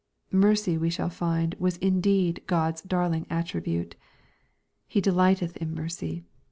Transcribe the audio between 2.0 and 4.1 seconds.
deed God's darling attribute."